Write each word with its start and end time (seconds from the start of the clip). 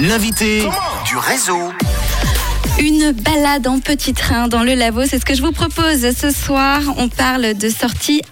L'invité 0.00 0.62
du 1.06 1.16
réseau. 1.16 1.72
Une 2.78 3.10
balade 3.12 3.66
en 3.66 3.80
petit 3.80 4.14
train 4.14 4.46
dans 4.46 4.62
le 4.62 4.74
Lavaux, 4.74 5.04
c'est 5.06 5.18
ce 5.18 5.24
que 5.24 5.34
je 5.34 5.42
vous 5.42 5.50
propose 5.50 6.14
ce 6.16 6.30
soir. 6.30 6.80
On 6.96 7.08
parle 7.08 7.54
de 7.54 7.68
sorties 7.68 8.22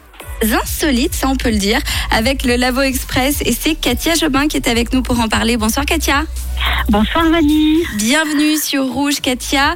insolites, 0.43 1.15
ça 1.15 1.29
on 1.29 1.35
peut 1.35 1.51
le 1.51 1.57
dire, 1.57 1.81
avec 2.13 2.45
le 2.45 2.55
Lavaux 2.55 2.83
Express. 2.83 3.39
Et 3.45 3.53
c'est 3.53 3.75
Katia 3.75 4.15
Jobin 4.15 4.47
qui 4.47 4.57
est 4.59 4.69
avec 4.69 4.93
nous 4.93 5.03
pour 5.03 5.19
en 5.19 5.29
parler. 5.29 5.57
Bonsoir 5.57 5.85
Katia. 5.85 6.23
Bonsoir 6.89 7.29
Vanny. 7.31 7.79
Bienvenue 7.97 8.57
sur 8.59 8.85
Rouge 8.85 9.21
Katia. 9.21 9.75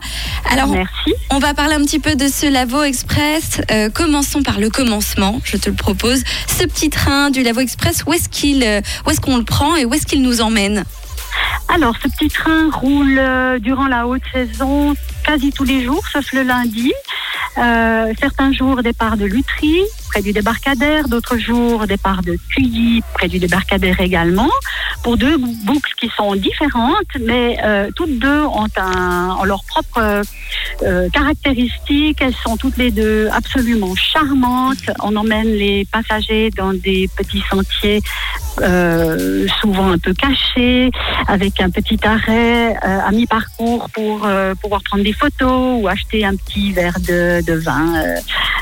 Alors, 0.49 0.69
Merci. 0.69 1.15
on 1.31 1.41
va 1.41 1.55
parler 1.55 1.75
un 1.75 1.83
petit 1.83 1.99
peu 1.99 2.15
de 2.15 2.29
ce 2.29 2.47
Lavaux 2.47 2.85
Express. 2.85 3.61
Euh, 3.73 3.91
commençons 3.91 4.43
par 4.45 4.61
le 4.61 4.71
commencement, 4.71 5.41
je 5.45 5.57
te 5.57 5.69
le 5.69 5.77
propose. 5.77 6.23
Ce 6.47 6.65
petit 6.65 6.91
train 6.91 7.31
du 7.31 7.43
Lavaux 7.43 7.61
Express, 7.61 8.05
où 8.07 8.13
est-ce 8.13 8.29
qu'il, 8.29 8.63
euh, 8.63 8.81
où 9.07 9.11
est-ce 9.11 9.21
qu'on 9.21 9.39
le 9.39 9.45
prend 9.45 9.75
et 9.75 9.85
où 9.85 9.93
est-ce 9.95 10.07
qu'il 10.07 10.23
nous 10.23 10.41
emmène? 10.41 10.85
Alors, 11.73 11.95
ce 12.02 12.09
petit 12.09 12.29
train 12.29 12.69
roule 12.69 13.16
euh, 13.16 13.60
durant 13.60 13.87
la 13.87 14.09
haute 14.09 14.23
saison 14.33 14.95
quasi 15.24 15.52
tous 15.52 15.62
les 15.62 15.84
jours, 15.84 16.05
sauf 16.09 16.33
le 16.33 16.42
lundi. 16.42 16.92
Euh, 17.59 18.12
certains 18.19 18.52
jours, 18.52 18.83
départ 18.83 19.16
de 19.16 19.24
Lutry, 19.24 19.84
près 20.10 20.23
du 20.23 20.32
débarcadère. 20.32 21.09
D'autres 21.09 21.38
jours, 21.38 21.87
départ 21.87 22.23
de 22.23 22.37
Cuilly, 22.50 23.00
près 23.14 23.28
du 23.28 23.38
débarcadère 23.38 24.00
également. 24.00 24.50
Pour 25.05 25.16
deux 25.16 25.36
boucles 25.38 25.92
qui 26.00 26.10
sont 26.16 26.34
différentes, 26.34 27.14
mais 27.20 27.56
euh, 27.62 27.91
toutes 27.95 28.19
deux 28.19 28.42
ont, 28.42 28.66
un, 28.77 29.36
ont 29.38 29.45
leurs 29.45 29.64
propres 29.64 30.23
euh, 30.83 31.09
caractéristiques. 31.10 32.19
Elles 32.20 32.34
sont 32.45 32.56
toutes 32.56 32.77
les 32.77 32.91
deux 32.91 33.28
absolument 33.33 33.95
charmantes. 33.95 34.91
On 35.00 35.14
emmène 35.14 35.48
les 35.48 35.86
passagers 35.92 36.50
dans 36.56 36.72
des 36.72 37.08
petits 37.16 37.45
sentiers 37.48 38.02
euh, 38.62 39.47
souvent 39.61 39.91
un 39.92 39.98
peu 39.98 40.12
cachés, 40.12 40.91
avec 41.28 41.61
un 41.61 41.70
petit 41.70 41.98
arrêt 42.05 42.74
euh, 42.74 42.98
à 43.06 43.11
mi-parcours 43.11 43.88
pour 43.95 44.27
euh, 44.27 44.55
pouvoir 44.55 44.83
prendre 44.83 45.05
des 45.05 45.12
photos 45.12 45.80
ou 45.80 45.89
acheter 45.89 46.24
un 46.24 46.34
petit 46.36 46.72
verre 46.72 47.00
de 47.00 47.55
vin 47.55 48.02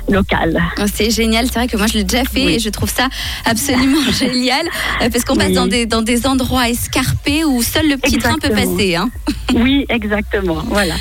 local. 0.09 0.61
Oh, 0.79 0.85
C'est 0.93 1.11
génial, 1.11 1.47
c'est 1.47 1.55
vrai 1.59 1.69
que 1.69 1.77
moi 1.77 1.87
je 1.87 1.95
l'ai 1.95 2.05
déjà 2.05 2.25
fait 2.25 2.45
Oui. 2.47 2.55
et 2.55 2.59
je 2.59 2.69
trouve 2.71 2.91
ça 2.91 3.09
absolument 3.45 4.01
génial 4.13 4.67
euh, 5.03 5.11
parce 5.11 5.25
qu'on 5.25 5.37
passe 5.37 5.53
dans 5.53 5.67
des, 5.67 5.87
dans 5.87 6.03
des 6.03 6.27
endroits 6.27 6.69
escarpés 6.69 7.45
où 7.45 7.63
seul 7.63 7.89
le 7.89 7.97
petit 7.97 8.19
train 8.19 8.37
peut 8.39 8.51
passer. 8.51 8.97
hein. 8.97 9.11
Oui, 9.55 9.87
exactement. 9.89 10.63
Voilà. 10.67 10.95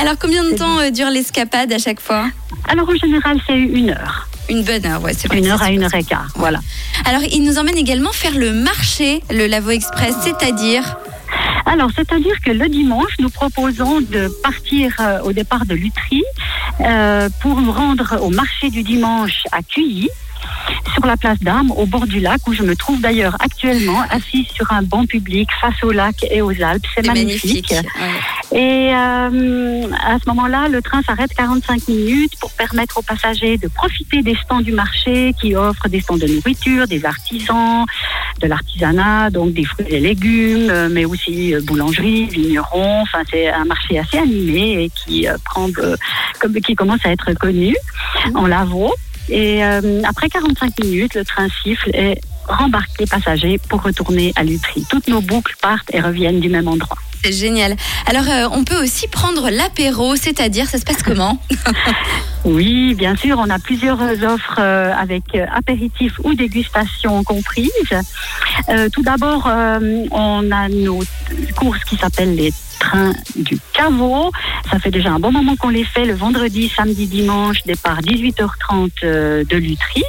Alors 0.00 0.14
combien 0.20 0.42
de 0.44 0.54
temps 0.56 0.78
euh, 0.80 0.90
dure 0.90 1.08
l'escapade 1.10 1.72
à 1.72 1.78
chaque 1.78 2.00
fois? 2.00 2.26
Alors 2.68 2.88
en 2.88 2.94
général, 2.96 3.38
c'est 3.46 3.58
une 3.58 3.90
heure. 3.90 4.28
Une 4.48 4.64
bonne 4.64 4.84
heure, 4.86 5.00
ouais, 5.02 5.12
c'est 5.16 5.32
Une 5.32 5.46
heure 5.46 5.62
à 5.62 5.70
une 5.70 5.84
heure 5.84 5.94
et 5.94 6.02
quart. 6.02 6.26
Voilà. 6.34 6.58
Alors 7.04 7.22
il 7.30 7.42
nous 7.44 7.58
emmène 7.58 7.76
également 7.78 8.12
faire 8.12 8.36
le 8.36 8.52
marché, 8.52 9.22
le 9.30 9.46
Lavo 9.46 9.70
Express, 9.70 10.14
c'est-à-dire? 10.22 10.96
Alors, 11.64 11.90
c'est-à-dire 11.96 12.34
que 12.44 12.50
le 12.50 12.68
dimanche, 12.68 13.12
nous 13.20 13.30
proposons 13.30 14.00
de 14.00 14.28
partir 14.42 14.92
euh, 15.00 15.20
au 15.22 15.32
départ 15.32 15.64
de 15.64 15.74
Lutry 15.74 16.22
euh, 16.80 17.28
pour 17.40 17.60
nous 17.60 17.72
rendre 17.72 18.18
au 18.22 18.30
marché 18.30 18.70
du 18.70 18.82
dimanche 18.82 19.44
à 19.52 19.62
Cuilly, 19.62 20.08
sur 20.94 21.06
la 21.06 21.16
place 21.16 21.38
d'Armes, 21.40 21.72
au 21.76 21.86
bord 21.86 22.06
du 22.06 22.20
lac, 22.20 22.40
où 22.46 22.52
je 22.52 22.62
me 22.62 22.74
trouve 22.74 23.00
d'ailleurs 23.00 23.36
actuellement 23.40 24.02
assise 24.10 24.46
sur 24.48 24.70
un 24.72 24.82
banc 24.82 25.06
public 25.06 25.48
face 25.60 25.82
au 25.82 25.90
lac 25.92 26.16
et 26.30 26.42
aux 26.42 26.50
Alpes. 26.62 26.84
C'est 26.94 27.02
c'est 27.02 27.06
magnifique. 27.06 27.70
magnifique. 27.70 27.90
Ouais. 28.00 28.20
Et 28.54 28.92
euh, 28.94 29.86
à 30.04 30.18
ce 30.18 30.28
moment-là, 30.28 30.68
le 30.68 30.82
train 30.82 31.00
s'arrête 31.02 31.32
45 31.34 31.88
minutes 31.88 32.32
pour 32.38 32.50
permettre 32.52 32.98
aux 32.98 33.02
passagers 33.02 33.56
de 33.56 33.66
profiter 33.68 34.22
des 34.22 34.34
stands 34.34 34.60
du 34.60 34.72
marché 34.72 35.34
qui 35.40 35.56
offrent 35.56 35.88
des 35.88 36.00
stands 36.00 36.18
de 36.18 36.26
nourriture, 36.26 36.86
des 36.86 37.04
artisans, 37.06 37.86
de 38.40 38.46
l'artisanat, 38.46 39.30
donc 39.30 39.54
des 39.54 39.64
fruits 39.64 39.86
et 39.88 40.00
légumes, 40.00 40.68
euh, 40.68 40.88
mais 40.90 41.06
aussi 41.06 41.54
euh, 41.54 41.60
boulangerie, 41.62 42.26
vignerons. 42.26 43.00
Enfin, 43.02 43.22
c'est 43.30 43.48
un 43.48 43.64
marché 43.64 43.98
assez 43.98 44.18
animé 44.18 44.84
et 44.84 44.90
qui 44.90 45.26
euh, 45.26 45.36
prend, 45.46 45.68
comme, 46.38 46.52
qui 46.54 46.74
commence 46.74 47.00
à 47.06 47.10
être 47.10 47.32
connu 47.34 47.74
en 48.34 48.46
Lavaux. 48.46 48.94
Et 49.28 49.62
après 49.62 50.28
45 50.28 50.80
minutes, 50.80 51.14
le 51.14 51.24
train 51.24 51.46
siffle 51.62 51.90
et 51.94 52.20
rembarque 52.48 52.90
les 52.98 53.06
passagers 53.06 53.58
pour 53.68 53.80
retourner 53.80 54.32
à 54.34 54.42
Lutry. 54.42 54.84
Toutes 54.90 55.06
nos 55.06 55.20
boucles 55.20 55.54
partent 55.62 55.94
et 55.94 56.00
reviennent 56.00 56.40
du 56.40 56.48
même 56.48 56.66
endroit. 56.66 56.98
C'est 57.24 57.32
génial. 57.32 57.76
Alors 58.06 58.28
euh, 58.28 58.48
on 58.52 58.64
peut 58.64 58.82
aussi 58.82 59.06
prendre 59.08 59.48
l'apéro, 59.50 60.16
c'est-à-dire 60.16 60.66
ça 60.66 60.78
se 60.78 60.84
passe 60.84 61.02
comment? 61.02 61.40
Oui, 62.44 62.94
bien 62.94 63.14
sûr, 63.14 63.38
on 63.38 63.48
a 63.50 63.60
plusieurs 63.60 64.00
offres 64.24 64.56
euh, 64.58 64.92
avec 64.92 65.22
euh, 65.36 65.46
apéritifs 65.54 66.18
ou 66.24 66.34
dégustation 66.34 67.22
comprises. 67.22 67.70
Euh, 68.68 68.88
tout 68.92 69.02
d'abord, 69.02 69.46
euh, 69.46 70.06
on 70.10 70.50
a 70.50 70.68
nos 70.68 71.00
courses 71.54 71.84
qui 71.84 71.96
s'appellent 71.96 72.34
les 72.34 72.52
trains 72.80 73.12
du 73.36 73.58
caveau. 73.72 74.32
Ça 74.70 74.80
fait 74.80 74.90
déjà 74.90 75.10
un 75.10 75.20
bon 75.20 75.30
moment 75.30 75.54
qu'on 75.54 75.68
les 75.68 75.84
fait 75.84 76.04
le 76.04 76.14
vendredi, 76.14 76.68
samedi, 76.68 77.06
dimanche, 77.06 77.62
départ 77.64 78.00
18h30 78.00 78.90
euh, 79.04 79.44
de 79.44 79.56
Lutry, 79.56 80.02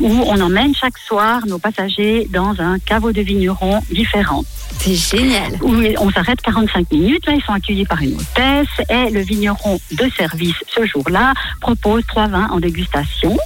où 0.00 0.06
on 0.08 0.40
emmène 0.40 0.74
chaque 0.74 0.96
soir 0.98 1.44
nos 1.46 1.58
passagers 1.58 2.28
dans 2.32 2.54
un 2.60 2.78
caveau 2.78 3.12
de 3.12 3.20
vignerons 3.20 3.80
différent 3.90 4.44
C'est 4.80 4.94
génial. 4.94 5.52
où 5.62 5.74
on 6.00 6.10
s'arrête 6.10 6.40
45 6.40 6.90
minutes. 6.92 7.26
Là, 7.26 7.34
ils 7.34 7.42
sont 7.42 7.52
accueillis 7.52 7.84
par 7.86 8.00
une 8.02 8.14
hôtesse 8.14 8.68
et 8.90 9.10
le 9.10 9.20
vigneron 9.20 9.80
de 9.92 10.08
service 10.16 10.54
ce 10.74 10.86
jour-là 10.86 11.34
propose 11.60 12.04
trois 12.06 12.26
vins 12.28 12.48
en 12.50 12.60
dégustation. 12.60 13.36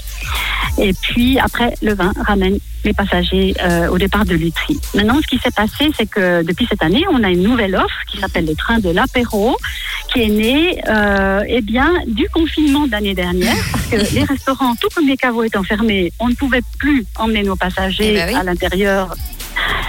Et 0.82 0.92
puis 0.94 1.38
après, 1.38 1.74
le 1.80 1.94
vin 1.94 2.12
ramène 2.26 2.58
les 2.84 2.92
passagers 2.92 3.54
euh, 3.62 3.86
au 3.88 3.98
départ 3.98 4.24
de 4.24 4.34
Lutry. 4.34 4.76
Maintenant, 4.94 5.20
ce 5.22 5.26
qui 5.28 5.38
s'est 5.38 5.52
passé, 5.52 5.92
c'est 5.96 6.06
que 6.10 6.42
depuis 6.42 6.66
cette 6.68 6.82
année, 6.82 7.04
on 7.12 7.22
a 7.22 7.30
une 7.30 7.42
nouvelle 7.42 7.76
offre 7.76 7.94
qui 8.10 8.18
s'appelle 8.18 8.46
le 8.46 8.56
train 8.56 8.80
de 8.80 8.90
l'apéro, 8.90 9.56
qui 10.12 10.22
est 10.22 10.28
née 10.28 10.82
euh, 10.88 11.40
eh 11.46 11.60
bien, 11.60 11.92
du 12.08 12.28
confinement 12.30 12.86
de 12.88 12.90
l'année 12.90 13.14
dernière, 13.14 13.54
parce 13.70 13.86
que 13.86 14.14
les 14.14 14.24
restaurants, 14.24 14.74
tout 14.80 14.88
comme 14.92 15.06
les 15.06 15.16
caveaux 15.16 15.44
étant 15.44 15.62
fermés, 15.62 16.12
on 16.18 16.28
ne 16.28 16.34
pouvait 16.34 16.62
plus 16.80 17.04
emmener 17.16 17.44
nos 17.44 17.54
passagers 17.56 18.14
Eh 18.14 18.16
ben 18.16 18.28
oui. 18.30 18.34
à 18.34 18.42
l'intérieur 18.42 19.14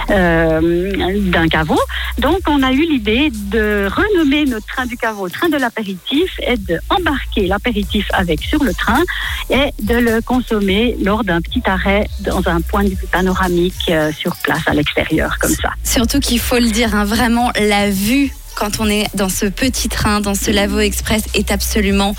d'un 0.08 1.48
caveau. 1.48 1.78
Donc, 2.18 2.40
on 2.48 2.62
a 2.62 2.72
eu 2.72 2.82
l'idée 2.82 3.30
de 3.30 3.88
renommer 3.90 4.44
notre 4.44 4.66
train 4.66 4.86
du 4.86 4.96
caveau 4.96 5.28
train 5.28 5.48
de 5.48 5.56
l'apéritif 5.56 6.30
et 6.46 6.56
d'embarquer 6.56 7.46
l'apéritif 7.46 8.06
avec 8.12 8.40
sur 8.42 8.62
le 8.62 8.72
train 8.74 9.02
et 9.50 9.72
de 9.82 9.94
le 9.94 10.20
consommer 10.20 10.96
lors 11.02 11.24
d'un 11.24 11.40
petit 11.40 11.62
arrêt 11.66 12.06
dans 12.20 12.46
un 12.48 12.60
point 12.60 12.84
de 12.84 12.90
vue 12.90 13.06
panoramique 13.10 13.90
euh, 13.90 14.12
sur 14.12 14.36
place 14.36 14.62
à 14.66 14.74
l'extérieur, 14.74 15.38
comme 15.40 15.54
ça. 15.54 15.70
Surtout 15.82 16.20
qu'il 16.20 16.40
faut 16.40 16.58
le 16.58 16.70
dire, 16.70 16.94
hein, 16.94 17.04
vraiment 17.04 17.50
la 17.58 17.90
vue 17.90 18.32
quand 18.54 18.78
on 18.78 18.88
est 18.88 19.06
dans 19.16 19.28
ce 19.28 19.46
petit 19.46 19.88
train, 19.88 20.20
dans 20.20 20.36
ce 20.36 20.52
Lavo 20.52 20.78
Express, 20.78 21.24
est 21.34 21.50
absolument 21.50 22.14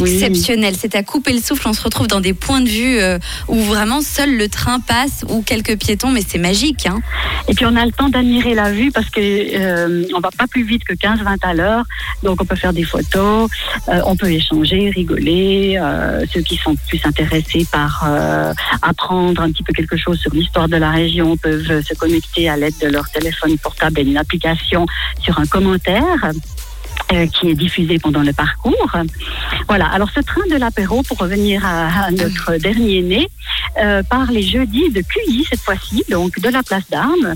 Oui. 0.00 0.14
exceptionnelle. 0.14 0.74
C'est 0.78 0.94
à 0.94 1.02
couper 1.02 1.32
le 1.32 1.40
souffle. 1.40 1.68
On 1.68 1.72
se 1.72 1.82
retrouve 1.82 2.06
dans 2.06 2.20
des 2.20 2.34
points 2.34 2.60
de 2.60 2.68
vue 2.68 2.98
euh, 2.98 3.18
où 3.48 3.56
vraiment 3.62 4.00
seul 4.00 4.36
le 4.36 4.48
train 4.48 4.80
passe 4.80 5.24
ou 5.28 5.42
quelques 5.42 5.76
piétons, 5.78 6.10
mais 6.10 6.22
c'est 6.26 6.38
magique. 6.38 6.86
Hein. 6.86 7.00
Et 7.48 7.54
puis 7.54 7.66
on 7.66 7.76
a 7.76 7.84
le 7.84 7.92
temps 7.92 8.08
d'admirer 8.08 8.54
la 8.54 8.72
vue 8.72 8.90
parce 8.90 9.10
que 9.10 9.20
euh, 9.20 10.04
on 10.14 10.20
va 10.20 10.30
pas 10.36 10.46
plus 10.46 10.64
vite 10.64 10.84
que 10.84 10.94
15-20 10.94 11.36
à 11.42 11.54
l'heure, 11.54 11.84
donc 12.22 12.40
on 12.40 12.44
peut 12.44 12.56
faire 12.56 12.72
des 12.72 12.84
photos, 12.84 13.50
euh, 13.88 14.00
on 14.06 14.16
peut 14.16 14.30
échanger, 14.30 14.90
rigoler. 14.90 15.80
ceux 16.32 16.40
qui 16.40 16.56
sont 16.56 16.74
plus 16.88 17.00
intéressés 17.04 17.66
par 17.70 18.08
apprendre 18.82 19.42
un 19.42 19.50
petit 19.50 19.62
peu 19.62 19.72
quelque 19.72 19.96
chose 19.96 20.18
sur 20.18 20.32
l'histoire 20.32 20.68
de 20.68 20.76
la 20.76 20.90
région 20.90 21.36
peuvent 21.36 21.82
se 21.82 21.94
connecter 21.94 22.48
à 22.48 22.56
l'aide 22.56 22.74
de 22.80 22.88
leur 22.88 23.08
téléphone 23.10 23.58
portable 23.58 24.00
et 24.00 24.04
d'une 24.04 24.16
application 24.16 24.86
sur 25.20 25.38
un 25.38 25.46
commentaire. 25.46 26.32
Euh, 27.12 27.26
qui 27.26 27.50
est 27.50 27.54
diffusé 27.54 27.98
pendant 27.98 28.22
le 28.22 28.32
parcours. 28.32 28.90
Voilà, 29.68 29.86
alors 29.86 30.08
ce 30.14 30.20
train 30.20 30.46
de 30.50 30.56
l'apéro, 30.56 31.02
pour 31.02 31.18
revenir 31.18 31.64
à, 31.64 32.06
à 32.06 32.10
notre 32.10 32.56
dernier 32.56 33.02
né, 33.02 33.28
euh, 33.80 34.02
part 34.02 34.30
les 34.32 34.42
jeudis 34.42 34.90
de 34.90 35.00
QI 35.02 35.44
cette 35.48 35.60
fois-ci, 35.60 36.04
donc 36.10 36.40
de 36.40 36.48
la 36.48 36.62
place 36.62 36.84
d'Armes, 36.90 37.34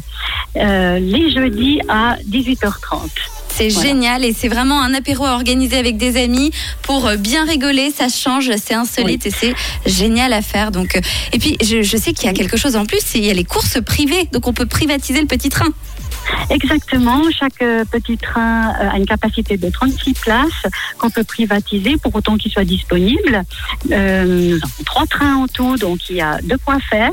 euh, 0.56 0.98
les 0.98 1.31
jeudis 1.31 1.81
à 1.88 2.17
18h30. 2.28 3.08
C'est 3.49 3.69
Voilà. 3.70 3.88
génial 3.88 4.25
et 4.25 4.34
c'est 4.34 4.49
vraiment 4.49 4.82
un 4.82 4.93
apéro 4.93 5.25
à 5.25 5.32
organiser 5.32 5.79
avec 5.79 5.96
des 5.96 6.22
amis 6.22 6.50
pour 6.82 7.06
euh, 7.06 7.17
bien 7.17 7.46
rigoler. 7.46 7.90
Ça 7.90 8.08
change, 8.11 8.50
c'est 8.62 8.75
insolite 8.75 9.25
et 9.26 9.31
c'est 9.31 9.55
génial 9.87 10.34
à 10.34 10.43
faire. 10.43 10.70
Donc, 10.72 11.00
et 11.32 11.38
puis 11.38 11.56
je, 11.62 11.81
je 11.82 11.96
sais 11.96 12.12
qu'il 12.12 12.26
y 12.26 12.29
a 12.29 12.34
quelque 12.34 12.58
chose 12.58 12.76
en 12.76 12.84
plus, 12.84 13.00
il 13.14 13.25
y 13.25 13.31
a 13.31 13.34
les 13.34 13.44
courses 13.44 13.81
privées, 13.81 14.29
donc 14.32 14.46
on 14.46 14.52
peut 14.52 14.67
privatiser 14.67 15.20
le 15.22 15.26
petit 15.26 15.49
train. 15.49 15.69
Exactement, 16.50 17.23
chaque 17.31 17.62
euh, 17.62 17.84
petit 17.90 18.17
train 18.17 18.73
euh, 18.81 18.90
a 18.90 18.96
une 18.96 19.06
capacité 19.06 19.56
de 19.56 19.69
36 19.69 20.14
places 20.14 20.67
qu'on 20.99 21.11
peut 21.11 21.25
privatiser 21.25 21.96
pour 21.96 22.14
autant 22.14 22.37
qu'il 22.37 22.50
soit 22.50 22.64
disponible. 22.64 23.43
Euh, 23.93 24.25
nous 24.25 24.56
avons 24.56 24.84
trois 24.84 25.06
trains 25.06 25.37
en 25.37 25.46
tout, 25.46 25.76
donc 25.76 26.08
il 26.11 26.17
y 26.17 26.20
a 26.20 26.40
de 26.43 26.56
quoi 26.64 26.78
faire. 26.90 27.12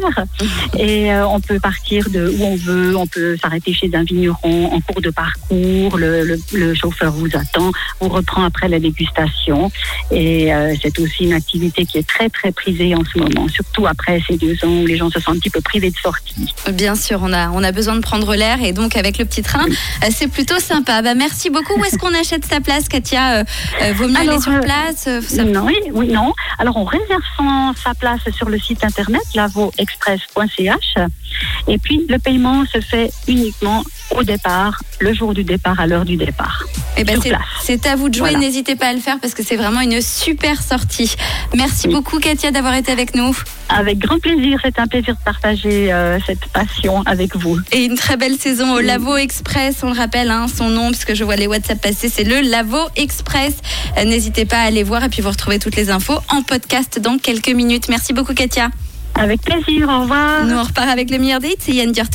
Et 0.77 1.11
euh, 1.11 1.27
on 1.27 1.39
peut 1.39 1.59
partir 1.59 2.09
de 2.09 2.33
où 2.37 2.43
on 2.43 2.55
veut, 2.55 2.95
on 2.95 3.07
peut 3.07 3.37
s'arrêter 3.37 3.73
chez 3.73 3.89
un 3.93 4.03
vigneron 4.03 4.73
en 4.73 4.79
cours 4.81 5.01
de 5.01 5.09
parcours, 5.09 5.97
le, 5.97 6.73
chauffeur 6.73 7.11
vous 7.11 7.29
attend, 7.35 7.71
on 7.99 8.09
reprend 8.09 8.43
après 8.43 8.67
la 8.67 8.79
dégustation. 8.79 9.71
Et 10.11 10.53
euh, 10.53 10.73
c'est 10.81 10.97
aussi 10.99 11.25
une 11.25 11.33
activité 11.33 11.85
qui 11.85 11.97
est 11.97 12.07
très 12.07 12.29
très 12.29 12.51
prisée 12.51 12.95
en 12.95 13.03
ce 13.05 13.19
moment, 13.19 13.47
surtout 13.47 13.85
après 13.87 14.21
ces 14.27 14.37
deux 14.37 14.55
ans 14.63 14.81
où 14.81 14.85
les 14.85 14.97
gens 14.97 15.09
se 15.09 15.19
sentent 15.19 15.35
un 15.35 15.39
petit 15.39 15.49
peu 15.49 15.61
privés 15.61 15.89
de 15.89 15.97
sortie. 15.97 16.53
Bien 16.71 16.95
sûr, 16.95 17.19
on 17.23 17.33
a, 17.33 17.49
on 17.49 17.63
a 17.63 17.71
besoin 17.71 17.95
de 17.95 18.01
prendre 18.01 18.35
l'air 18.35 18.61
et 18.61 18.71
donc 18.71 18.95
avec 19.03 19.17
le 19.17 19.25
petit 19.25 19.41
train. 19.41 19.65
Euh, 19.65 20.07
c'est 20.11 20.27
plutôt 20.27 20.59
sympa. 20.59 21.01
Bah, 21.01 21.13
merci 21.15 21.49
beaucoup. 21.49 21.73
Où 21.79 21.83
est-ce 21.85 21.97
qu'on 21.97 22.13
achète 22.13 22.45
sa 22.45 22.59
place, 22.61 22.87
Katia 22.87 23.39
Euh, 23.39 23.43
euh, 23.81 23.93
Vaut 23.93 24.07
mieux 24.07 24.15
aller 24.17 24.29
Alors, 24.29 24.41
sur 24.43 24.51
euh, 24.53 24.59
place 24.59 25.07
ça- 25.27 25.43
Non, 25.43 25.65
oui, 25.65 25.75
oui, 25.91 26.07
non. 26.07 26.33
Alors, 26.59 26.77
on 26.77 26.83
réserve 26.85 27.21
son, 27.37 27.73
sa 27.83 27.93
place 27.93 28.21
sur 28.35 28.49
le 28.49 28.59
site 28.59 28.83
internet 28.83 29.21
lavoexpress.ch 29.35 30.95
et 31.67 31.77
puis 31.77 32.05
le 32.09 32.19
paiement 32.19 32.63
se 32.71 32.79
fait 32.79 33.11
uniquement 33.27 33.83
au 34.17 34.23
départ, 34.23 34.79
le 34.99 35.13
jour 35.13 35.33
du 35.33 35.43
départ, 35.43 35.79
à 35.79 35.87
l'heure 35.87 36.05
du 36.05 36.15
départ. 36.17 36.63
Eh 36.97 37.03
ben, 37.03 37.19
c'est- 37.61 37.85
à 37.87 37.95
vous 37.95 38.09
de 38.09 38.13
jouer. 38.15 38.29
Voilà. 38.31 38.45
N'hésitez 38.45 38.75
pas 38.75 38.87
à 38.87 38.93
le 38.93 38.99
faire 38.99 39.19
parce 39.19 39.33
que 39.33 39.43
c'est 39.43 39.55
vraiment 39.55 39.81
une 39.81 39.99
super 40.01 40.61
sortie. 40.61 41.15
Merci 41.55 41.87
Oui. 41.87 41.95
beaucoup, 41.95 42.19
Katia, 42.19 42.51
d'avoir 42.51 42.75
été 42.75 42.91
avec 42.91 43.15
nous. 43.15 43.35
Avec 43.69 43.97
grand 43.99 44.19
plaisir, 44.19 44.59
c'est 44.63 44.77
un 44.79 44.87
plaisir 44.87 45.15
de 45.15 45.23
partager 45.25 45.91
euh, 45.91 46.19
cette 46.25 46.45
passion 46.47 47.01
avec 47.05 47.35
vous. 47.35 47.59
Et 47.71 47.85
une 47.85 47.95
très 47.95 48.15
belle 48.17 48.37
saison 48.37 48.73
au 48.75 48.79
Lavo 48.79 49.17
Express, 49.17 49.77
on 49.83 49.91
le 49.91 49.97
rappelle, 49.97 50.29
hein, 50.29 50.45
son 50.53 50.69
nom, 50.69 50.89
puisque 50.91 51.13
je 51.15 51.23
vois 51.23 51.35
les 51.35 51.47
WhatsApp 51.47 51.81
passer, 51.81 52.09
c'est 52.09 52.23
le 52.23 52.41
Lavo 52.41 52.79
Express. 52.95 53.53
Euh, 53.97 54.03
N'hésitez 54.05 54.45
pas 54.45 54.57
à 54.57 54.63
aller 54.63 54.83
voir 54.83 55.03
et 55.03 55.09
puis 55.09 55.21
vous 55.21 55.29
retrouvez 55.29 55.57
toutes 55.59 55.75
les 55.75 55.89
infos 55.89 56.17
en 56.29 56.43
podcast 56.43 56.99
dans 56.99 57.17
quelques 57.17 57.49
minutes. 57.49 57.89
Merci 57.89 58.13
beaucoup, 58.13 58.33
Katia. 58.33 58.69
Avec 59.15 59.41
plaisir, 59.43 59.87
au 59.89 60.01
revoir. 60.01 60.43
Nous, 60.45 60.55
on 60.55 60.63
repart 60.63 60.89
avec 60.89 61.11
le 61.11 61.19
meilleur 61.19 61.39
date. 61.39 61.57
C'est 61.59 61.73
Yann 61.73 61.91
Dior. 61.91 62.07